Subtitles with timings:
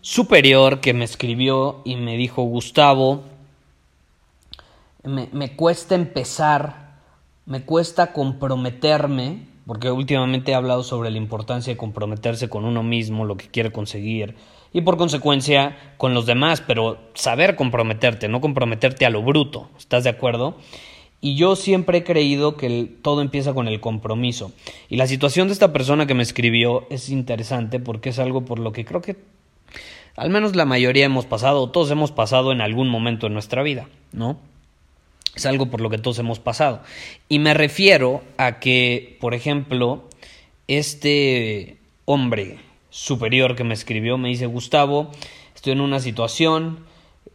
[0.00, 3.22] superior que me escribió y me dijo, Gustavo,
[5.02, 6.98] me, me, cuesta empezar,
[7.46, 13.24] me cuesta comprometerme, porque últimamente he hablado sobre la importancia de comprometerse con uno mismo,
[13.24, 14.34] lo que quiere conseguir,
[14.72, 20.04] y por consecuencia con los demás, pero saber comprometerte, no comprometerte a lo bruto, ¿estás
[20.04, 20.56] de acuerdo?
[21.22, 24.52] Y yo siempre he creído que todo empieza con el compromiso.
[24.88, 28.58] Y la situación de esta persona que me escribió es interesante porque es algo por
[28.58, 29.16] lo que creo que
[30.20, 33.88] al menos la mayoría hemos pasado, todos hemos pasado en algún momento en nuestra vida,
[34.12, 34.38] ¿no?
[35.34, 36.82] Es algo por lo que todos hemos pasado.
[37.30, 40.10] Y me refiero a que, por ejemplo,
[40.68, 42.58] este hombre
[42.90, 45.10] superior que me escribió me dice, Gustavo,
[45.54, 46.80] estoy en una situación,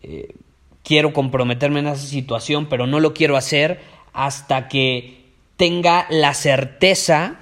[0.03, 0.36] eh,
[0.83, 3.80] quiero comprometerme en esa situación, pero no lo quiero hacer
[4.14, 5.23] hasta que
[5.58, 7.39] tenga la certeza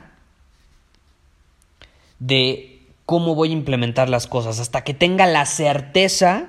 [2.19, 2.72] de
[3.05, 6.47] cómo voy a implementar las cosas, hasta que tenga la certeza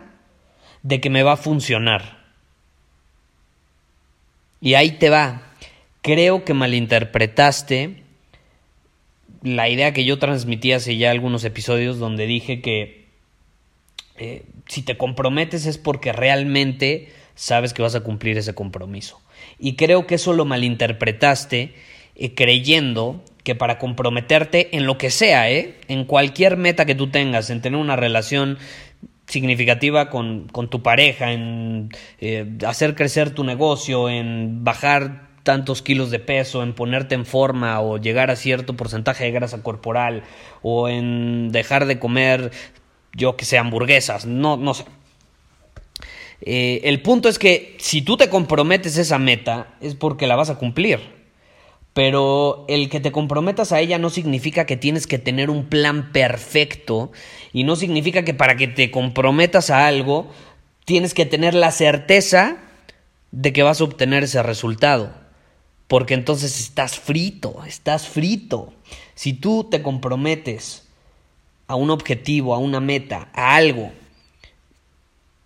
[0.83, 2.25] de que me va a funcionar.
[4.61, 5.43] Y ahí te va.
[6.03, 8.03] Creo que malinterpretaste
[9.43, 13.09] la idea que yo transmití hace ya algunos episodios donde dije que
[14.17, 19.21] eh, si te comprometes es porque realmente sabes que vas a cumplir ese compromiso.
[19.59, 21.75] Y creo que eso lo malinterpretaste
[22.15, 25.77] eh, creyendo que para comprometerte en lo que sea, ¿eh?
[25.89, 28.59] en cualquier meta que tú tengas, en tener una relación
[29.27, 31.91] significativa con, con tu pareja, en
[32.21, 37.81] eh, hacer crecer tu negocio, en bajar tantos kilos de peso, en ponerte en forma
[37.81, 40.23] o llegar a cierto porcentaje de grasa corporal
[40.63, 42.51] o en dejar de comer,
[43.13, 44.85] yo que sé, hamburguesas, no, no sé.
[46.41, 50.51] Eh, el punto es que si tú te comprometes esa meta es porque la vas
[50.51, 51.24] a cumplir.
[51.95, 56.13] Pero el que te comprometas a ella no significa que tienes que tener un plan
[56.13, 57.13] perfecto
[57.53, 60.29] y no significa que para que te comprometas a algo
[60.85, 62.59] tienes que tener la certeza
[63.31, 65.15] de que vas a obtener ese resultado.
[65.87, 68.73] Porque entonces estás frito, estás frito.
[69.15, 70.89] Si tú te comprometes
[71.69, 73.93] a un objetivo, a una meta, a algo,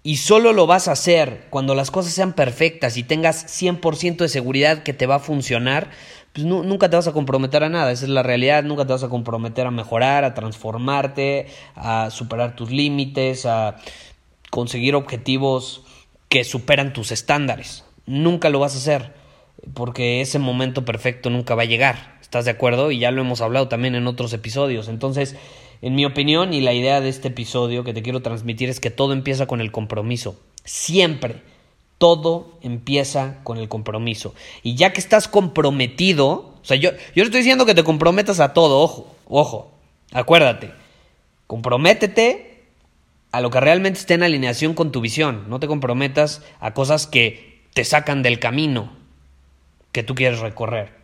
[0.02, 4.28] y solo lo vas a hacer cuando las cosas sean perfectas y tengas 100% de
[4.28, 5.90] seguridad que te va a funcionar,
[6.38, 9.02] pues nunca te vas a comprometer a nada, esa es la realidad, nunca te vas
[9.02, 13.74] a comprometer a mejorar, a transformarte, a superar tus límites, a
[14.48, 15.82] conseguir objetivos
[16.28, 17.84] que superan tus estándares.
[18.06, 19.14] Nunca lo vas a hacer,
[19.74, 22.92] porque ese momento perfecto nunca va a llegar, ¿estás de acuerdo?
[22.92, 24.86] Y ya lo hemos hablado también en otros episodios.
[24.86, 25.34] Entonces,
[25.82, 28.90] en mi opinión y la idea de este episodio que te quiero transmitir es que
[28.92, 31.42] todo empieza con el compromiso, siempre
[31.98, 34.34] todo empieza con el compromiso.
[34.62, 38.54] Y ya que estás comprometido, o sea, yo, yo estoy diciendo que te comprometas a
[38.54, 39.70] todo, ojo, ojo,
[40.12, 40.72] acuérdate,
[41.46, 42.64] comprométete
[43.32, 47.06] a lo que realmente esté en alineación con tu visión, no te comprometas a cosas
[47.06, 48.92] que te sacan del camino
[49.92, 50.96] que tú quieres recorrer.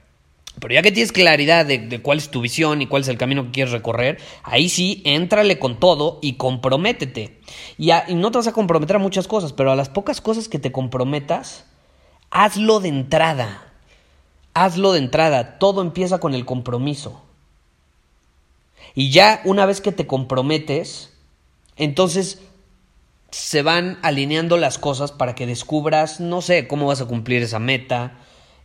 [0.61, 3.45] Pero ya que tienes claridad de, cuál es tu visión y cuál es el camino
[3.45, 7.41] que quieres recorrer, ahí sí, éntrale con todo y comprométete.
[7.77, 10.59] Y, no te vas a comprometer a muchas cosas, pero a las pocas cosas que
[10.59, 11.67] te comprometas,
[12.31, 13.73] hazlo de entrada.
[14.55, 15.59] Hazlo de entrada.
[15.59, 17.23] Todo empieza con el compromiso.
[18.95, 21.13] Y ya una vez que te comprometes,
[21.77, 22.41] entonces
[23.31, 27.59] se van alineando las cosas para que descubras, no sé, cómo vas a cumplir esa
[27.59, 28.19] meta,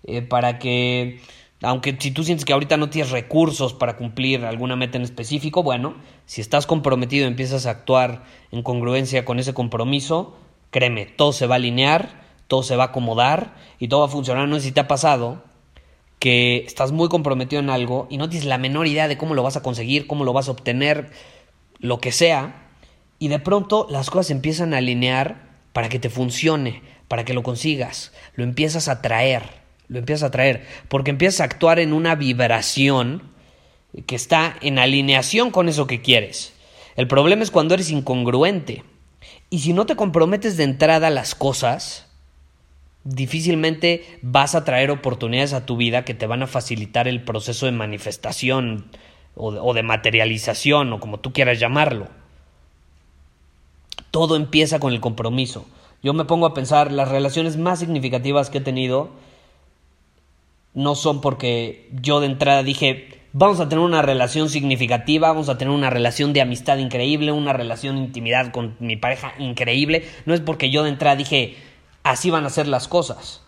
[0.04, 1.20] eh, para que
[1.62, 5.62] aunque si tú sientes que ahorita no tienes recursos para cumplir alguna meta en específico,
[5.62, 5.96] bueno,
[6.26, 10.38] si estás comprometido y empiezas a actuar en congruencia con ese compromiso,
[10.72, 14.10] créeme, todo se va a alinear, todo se va a acomodar y todo va a
[14.10, 14.48] funcionar.
[14.48, 15.44] No sé si te ha pasado
[16.20, 19.44] que estás muy comprometido en algo y no tienes la menor idea de cómo lo
[19.44, 21.12] vas a conseguir, cómo lo vas a obtener,
[21.80, 22.68] lo que sea,
[23.20, 27.44] y de pronto las cosas empiezan a alinear para que te funcione, para que lo
[27.44, 29.44] consigas, lo empiezas a traer,
[29.90, 33.24] lo empiezas a traer, porque empiezas a actuar en una vibración
[34.06, 36.54] que está en alineación con eso que quieres.
[36.96, 38.84] El problema es cuando eres incongruente.
[39.50, 42.08] Y si no te comprometes de entrada a las cosas,
[43.04, 47.66] difícilmente vas a traer oportunidades a tu vida que te van a facilitar el proceso
[47.66, 48.92] de manifestación
[49.36, 52.10] o de, materialización o como tú quieras llamarlo.
[54.12, 55.66] Todo empieza con el compromiso.
[56.04, 59.12] Yo me pongo a pensar, las relaciones más significativas que he tenido
[60.74, 65.58] no son porque yo de entrada dije, vamos a tener una relación significativa, vamos a
[65.58, 70.06] tener una relación de amistad increíble, una relación de intimidad con mi pareja increíble.
[70.26, 71.56] No es porque yo de entrada dije,
[72.04, 73.42] así van a ser las cosas.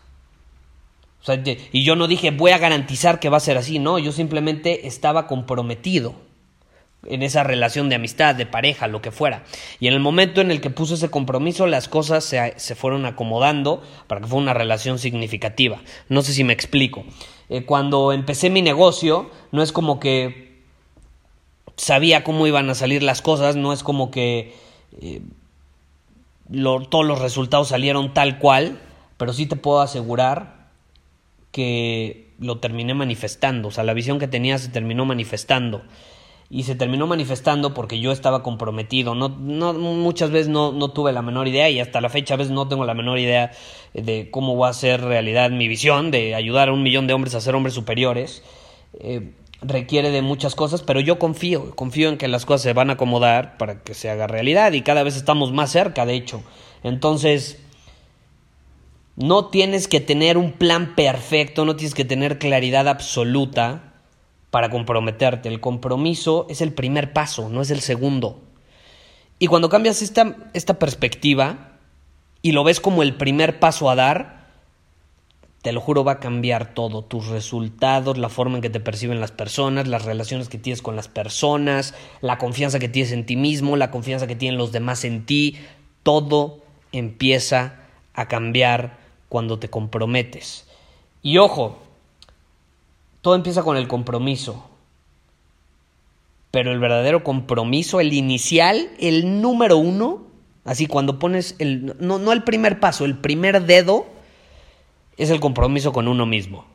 [1.72, 4.88] y yo no dije, voy a garantizar que va a ser así, no, yo simplemente
[4.88, 6.16] estaba comprometido
[7.08, 9.44] en esa relación de amistad, de pareja, lo que fuera.
[9.80, 13.06] Y en el momento en el que puse ese compromiso, las cosas se, se fueron
[13.06, 15.82] acomodando para que fuera una relación significativa.
[16.10, 17.04] No sé si me explico.
[17.50, 20.62] Eh, cuando empecé mi negocio, no es como que
[21.76, 24.56] sabía cómo iban a salir las cosas, no es como que
[25.02, 25.22] eh,
[26.90, 28.80] todos los resultados salieron tal cual,
[29.18, 30.70] pero sí te puedo asegurar
[31.52, 35.84] que lo terminé manifestando, o sea, la visión que tenía se terminó manifestando
[36.54, 39.16] y se terminó manifestando porque yo estaba comprometido.
[39.16, 42.38] No, no, muchas veces no, no, tuve la menor idea y hasta la fecha a
[42.38, 43.54] veces no tengo la menor idea
[43.94, 47.36] de cómo va a ser realidad mi visión de ayudar a un millón de hombres
[47.36, 48.44] a ser hombres superiores.
[49.00, 49.32] Eh,
[49.62, 52.94] requiere de muchas cosas, pero yo confío, confío en que las cosas se van a
[52.94, 56.44] acomodar para que se haga realidad y cada vez estamos más cerca, de hecho.
[56.84, 57.64] Entonces,
[59.16, 63.91] no tienes que tener un plan perfecto, no tienes que tener claridad absoluta
[64.52, 65.50] para comprometerte.
[65.50, 68.40] El compromiso es el primer paso, no es el segundo.
[69.40, 71.72] Y cuando cambias esta, esta perspectiva
[72.44, 74.42] y lo ves como el primer paso a dar,
[75.62, 79.20] te lo juro, va a cambiar todo, tus resultados, la forma en que te perciben
[79.20, 83.36] las personas, las relaciones que tienes con las personas, la confianza que tienes en ti
[83.36, 85.58] mismo, la confianza que tienen los demás en ti,
[86.04, 86.60] todo
[86.92, 87.76] empieza
[88.14, 88.98] a cambiar
[89.30, 90.68] cuando te comprometes.
[91.22, 91.78] Y ojo,
[93.22, 94.68] todo empieza con el compromiso.
[96.52, 100.24] Pero el verdadero compromiso, el inicial, el número uno,
[100.66, 104.06] así cuando pones el, no, no el primer paso, el primer dedo,
[105.18, 106.66] es el compromiso con uno mismo.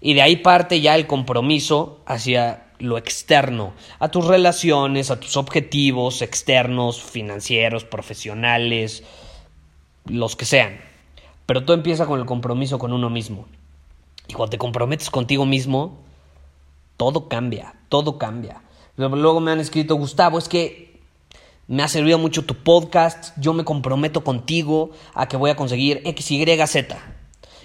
[0.00, 5.36] Y de ahí parte ya el compromiso hacia lo externo, a tus relaciones, a tus
[5.36, 9.02] objetivos externos, financieros, profesionales,
[10.04, 10.80] los que sean.
[11.46, 13.46] Pero todo empieza con el compromiso con uno mismo.
[14.28, 15.98] Y cuando te comprometes contigo mismo,
[16.96, 18.62] todo cambia, todo cambia.
[18.96, 21.00] Luego me han escrito, Gustavo, es que
[21.66, 26.02] me ha servido mucho tu podcast, yo me comprometo contigo a que voy a conseguir
[26.04, 26.96] X, Y, Z.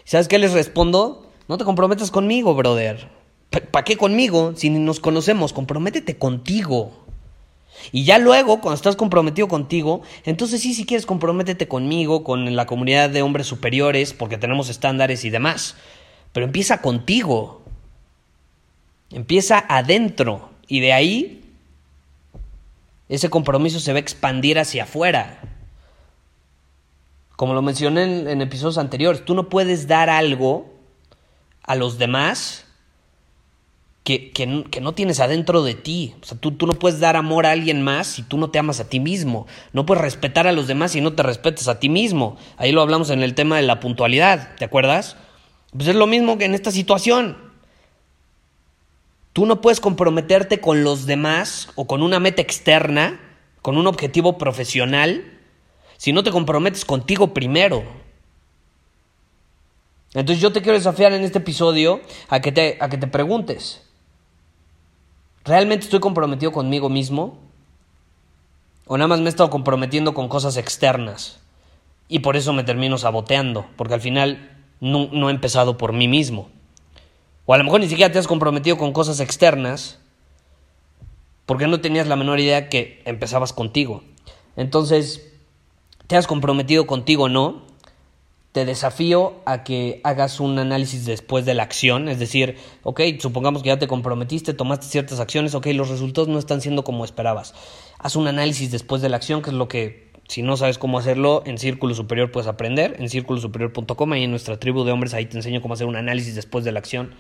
[0.06, 1.30] ¿Sabes qué les respondo?
[1.48, 3.10] No te comprometas conmigo, brother.
[3.72, 4.54] ¿Para qué conmigo?
[4.56, 6.92] Si ni nos conocemos, comprométete contigo.
[7.92, 12.66] Y ya luego, cuando estás comprometido contigo, entonces sí, si quieres, comprométete conmigo, con la
[12.66, 15.76] comunidad de hombres superiores, porque tenemos estándares y demás.
[16.34, 17.62] Pero empieza contigo.
[19.12, 20.52] Empieza adentro.
[20.68, 21.40] Y de ahí,
[23.10, 25.42] ese compromiso se va a expandir hacia afuera.
[27.36, 30.72] Como lo mencioné en, episodios anteriores, tú no puedes dar algo
[31.64, 32.66] a los demás
[34.04, 36.16] que, que, no tienes adentro de ti.
[36.22, 38.60] O sea, tú, tú, no puedes dar amor a alguien más si tú no te
[38.60, 39.48] amas a ti mismo.
[39.72, 42.38] No puedes respetar a los demás si no te respetas a ti mismo.
[42.58, 45.16] Ahí lo hablamos en el tema de la puntualidad, ¿te acuerdas?
[45.76, 47.38] Pues es lo mismo que en esta situación.
[49.34, 53.20] Tú no puedes comprometerte con los demás o con una meta externa,
[53.62, 55.38] con un objetivo profesional,
[55.98, 57.84] si no te comprometes contigo primero.
[60.14, 63.84] Entonces yo te quiero desafiar en este episodio a que te, a que te preguntes,
[65.46, 67.38] ¿realmente estoy comprometido conmigo mismo?
[68.88, 71.40] ¿O nada más me he estado comprometiendo con cosas externas?
[72.08, 76.50] Y por eso me termino saboteando, porque al final no, he empezado por mí mismo.
[77.46, 80.00] O a lo mejor ni siquiera te has comprometido con cosas externas
[81.46, 84.04] porque no tenías la menor idea que empezabas contigo.
[84.56, 85.32] Entonces,
[86.08, 87.64] te has comprometido contigo o no,
[88.52, 93.62] te desafío a que hagas un análisis después de la acción, es decir, ok, supongamos
[93.62, 97.54] que ya te comprometiste, tomaste ciertas acciones, ok, los resultados no están siendo como esperabas.
[98.00, 101.00] Haz un análisis después de la acción, que es lo que si no sabes cómo
[101.00, 105.26] hacerlo, en Círculo Superior puedes aprender, en círculosuperior.com, ahí en nuestra tribu de hombres, ahí
[105.26, 107.16] te enseño cómo hacer un análisis después de la acción.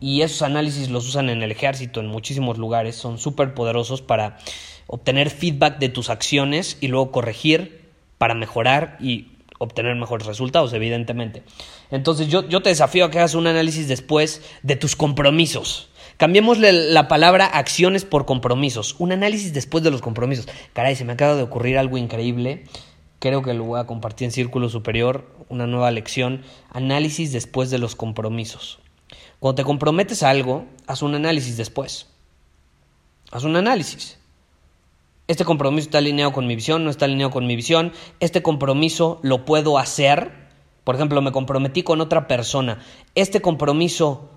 [0.00, 4.38] Y esos análisis los usan en el ejército, en muchísimos lugares, son súper poderosos para
[4.86, 11.42] obtener feedback de tus acciones y luego corregir para mejorar y obtener mejores resultados, evidentemente.
[11.90, 15.90] Entonces yo, yo te desafío a que hagas un análisis después de tus compromisos.
[16.20, 18.94] Cambiémosle la palabra acciones por compromisos.
[18.98, 20.48] Un análisis después de los compromisos.
[20.74, 22.64] Caray, se me acaba de ocurrir algo increíble.
[23.20, 26.42] Creo que lo voy a compartir en Círculo Superior, una nueva lección.
[26.68, 28.80] Análisis después de los compromisos.
[29.38, 32.08] Cuando te comprometes a algo, haz un análisis después.
[33.32, 34.18] Haz un análisis.
[35.26, 37.94] Este compromiso está alineado con mi visión, no está alineado con mi visión.
[38.20, 40.32] Este compromiso lo puedo hacer.
[40.84, 42.80] Por ejemplo, me comprometí con otra persona.
[43.14, 44.28] Este compromiso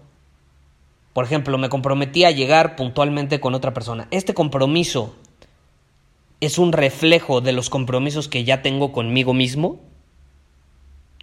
[1.13, 4.07] por ejemplo, me comprometí a llegar puntualmente con otra persona.
[4.09, 5.15] Este compromiso
[6.41, 9.79] es un reflejo de los compromisos que ya tengo conmigo mismo.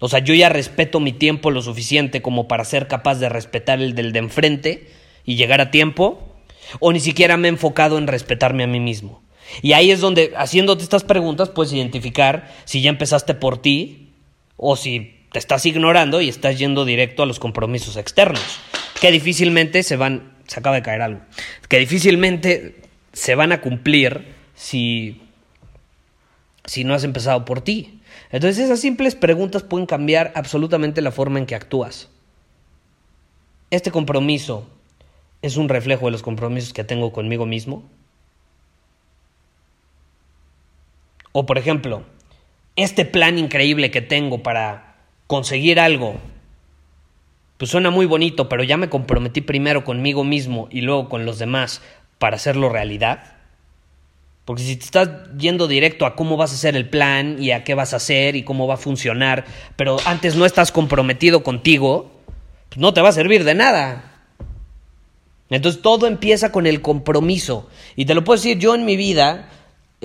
[0.01, 3.83] O sea, yo ya respeto mi tiempo lo suficiente como para ser capaz de respetar
[3.83, 4.91] el del de enfrente
[5.25, 6.21] y llegar a tiempo.
[6.79, 9.23] O ni siquiera me he enfocado en respetarme a mí mismo.
[9.61, 14.13] Y ahí es donde, haciéndote estas preguntas, puedes identificar si ya empezaste por ti
[14.57, 18.61] o si te estás ignorando y estás yendo directo a los compromisos externos
[19.01, 21.21] que difícilmente se van, se acaba de caer algo,
[21.69, 22.77] que difícilmente
[23.13, 25.23] se van a cumplir si,
[26.67, 28.01] si no has empezado por ti.
[28.31, 32.11] Entonces esas simples preguntas pueden cambiar absolutamente la forma en que actúas.
[33.71, 34.69] Este compromiso
[35.43, 37.89] es un reflejo de los compromisos que tengo conmigo mismo.
[41.33, 42.05] O por ejemplo,
[42.77, 46.21] este plan increíble que tengo para conseguir algo
[47.61, 51.39] pues suena muy bonito, pero ya me comprometí primero conmigo mismo y luego con los
[51.39, 51.83] demás
[52.17, 53.35] para hacerlo realidad.
[54.47, 57.63] Porque si te estás yendo directo a cómo vas a hacer el plan y a
[57.63, 59.45] qué vas a hacer y cómo va a funcionar,
[59.77, 62.11] pero antes no estás comprometido contigo,
[62.71, 64.23] pues no te va a servir de nada.
[65.51, 67.69] Entonces todo empieza con el compromiso.
[67.95, 69.51] Y te lo puedo decir, yo en mi vida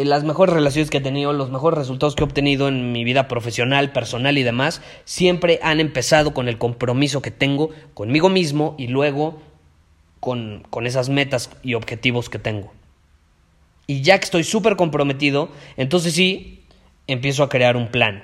[0.04, 3.30] las mejores relaciones que he tenido, los mejores resultados que he obtenido en mi vida
[3.30, 8.88] profesional, personal y demás, siempre han empezado con el compromiso que tengo conmigo mismo y
[8.88, 9.42] luego
[10.20, 12.74] con, con esas metas y objetivos que tengo.
[13.88, 16.66] Y ya que estoy súper comprometido, entonces sí,
[17.08, 18.24] empiezo a crear un plan.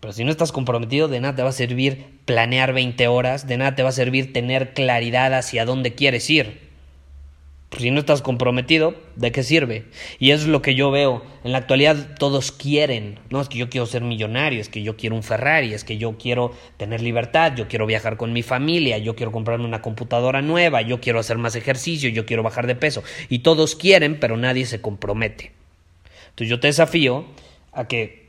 [0.00, 3.56] Pero si no estás comprometido, de nada te va a servir planear 20 horas, de
[3.56, 6.67] nada te va a servir tener claridad hacia dónde quieres ir.
[7.68, 9.84] Pues, si no estás comprometido, ¿de qué sirve?
[10.18, 11.22] Y es lo que yo veo.
[11.44, 14.96] En la actualidad todos quieren, no es que yo quiero ser millonario, es que yo
[14.96, 18.96] quiero un Ferrari, es que yo quiero tener libertad, yo quiero viajar con mi familia,
[18.98, 22.74] yo quiero comprarme una computadora nueva, yo quiero hacer más ejercicio, yo quiero bajar de
[22.74, 23.02] peso.
[23.28, 25.52] Y todos quieren, pero nadie se compromete.
[26.30, 27.26] Entonces yo te desafío
[27.72, 28.28] a que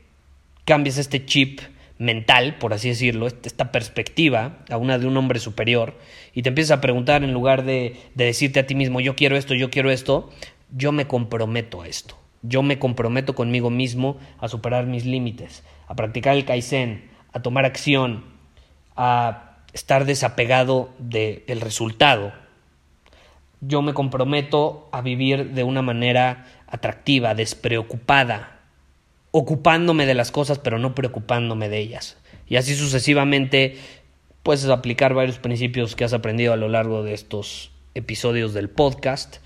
[0.66, 1.60] cambies este chip
[2.00, 5.98] mental, por así decirlo, esta perspectiva a una de un hombre superior,
[6.32, 9.36] y te empiezas a preguntar en lugar de, de, decirte a ti mismo, yo quiero
[9.36, 10.30] esto, yo quiero esto,
[10.72, 12.16] yo me comprometo a esto.
[12.42, 17.66] Yo me comprometo conmigo mismo a superar mis límites, a practicar el Kaizen, a tomar
[17.66, 18.24] acción,
[18.96, 22.32] a estar desapegado del resultado.
[23.60, 28.59] Yo me comprometo a vivir de una manera atractiva, despreocupada,
[29.32, 32.16] ocupándome de las cosas pero no preocupándome de ellas.
[32.48, 33.76] Y así sucesivamente
[34.42, 39.38] puedes aplicar varios principios que has aprendido a lo largo de estos episodios del podcast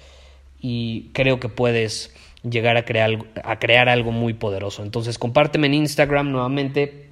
[0.60, 2.14] y creo que puedes
[2.48, 4.82] llegar a crear, a crear algo muy poderoso.
[4.82, 7.08] Entonces compárteme en Instagram nuevamente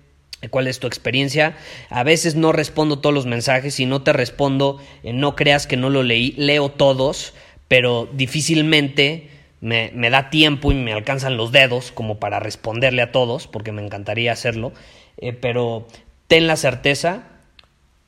[0.51, 1.57] cuál es tu experiencia.
[1.91, 5.91] A veces no respondo todos los mensajes y no te respondo, no creas que no
[5.91, 7.35] lo leí, leo todos,
[7.69, 9.31] pero difícilmente
[9.63, 13.73] me, me, da tiempo y me alcanzan los dedos como para responderle a todos, porque
[13.73, 14.73] me encantaría hacerlo,
[15.17, 15.87] eh, pero
[16.27, 17.29] ten la certeza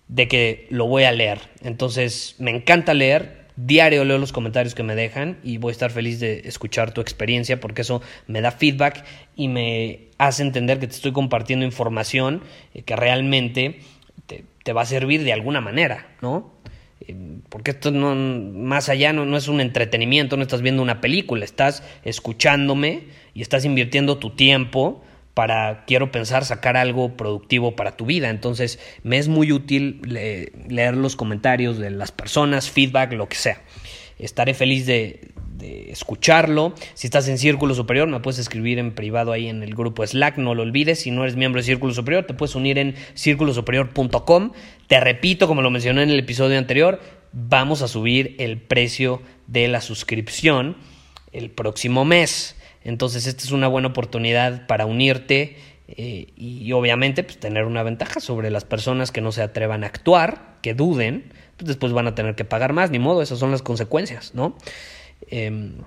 [0.08, 1.38] de que lo voy a leer.
[1.62, 5.92] Entonces, me encanta leer, diario leo los comentarios que me dejan y voy a estar
[5.92, 9.04] feliz de escuchar tu experiencia porque eso me da feedback
[9.36, 12.42] y me hace entender que te estoy compartiendo información
[12.74, 13.78] eh, que realmente
[14.26, 16.52] te, te va a servir de alguna manera, ¿no?
[17.48, 21.44] Porque esto no, más allá no, no, es un entretenimiento, no estás viendo una película,
[21.44, 25.02] estás escuchándome y estás invirtiendo tu tiempo
[25.34, 28.30] para, quiero pensar, sacar algo productivo para tu vida.
[28.30, 33.60] Entonces, me es muy útil leer los comentarios de las personas, feedback, lo que sea.
[34.18, 35.32] Estaré feliz de,
[35.88, 36.74] escucharlo.
[36.94, 40.38] Si estás en Círculo Superior, me puedes escribir en privado ahí en el grupo Slack,
[40.38, 41.00] no lo olvides.
[41.00, 44.52] Si no eres miembro de Círculo Superior, te puedes unir en círculosuperior.com.
[44.86, 47.00] Te repito, como lo mencioné en el episodio anterior,
[47.32, 50.76] vamos a subir el precio de la suscripción
[51.34, 52.56] el próximo mes.
[52.82, 55.56] Entonces, esta es una buena oportunidad para unirte
[55.88, 59.88] eh, y, obviamente pues, tener una ventaja sobre las personas que no se atrevan a
[59.88, 63.50] actuar, que duden, pues después van a tener que pagar más, ni modo, esas son
[63.50, 64.56] las consecuencias, ¿no?
[65.30, 65.78] Em,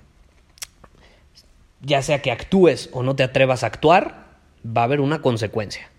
[1.82, 4.28] ya sea que actúes o no te atrevas a actuar,
[4.66, 5.90] va a haber una consecuencia.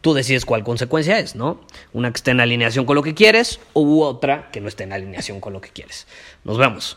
[0.00, 1.60] Tú decides cuál consecuencia es, ¿no?
[1.92, 4.92] Una que esté en alineación con lo que quieres u otra que no esté en
[4.92, 6.06] alineación con lo que quieres.
[6.44, 6.96] Nos vemos.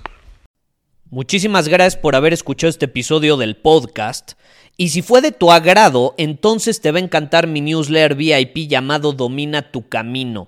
[1.11, 4.33] Muchísimas gracias por haber escuchado este episodio del podcast.
[4.75, 9.13] Y si fue de tu agrado, entonces te va a encantar mi newsletter VIP llamado
[9.13, 10.47] Domina tu Camino.